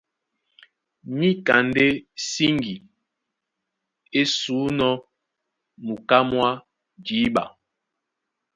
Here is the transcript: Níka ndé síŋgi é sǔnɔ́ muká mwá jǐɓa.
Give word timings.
Níka 1.17 1.55
ndé 1.67 1.85
síŋgi 2.27 2.75
é 4.19 4.21
sǔnɔ́ 4.39 4.93
muká 5.85 6.17
mwá 6.29 6.49
jǐɓa. 7.05 7.43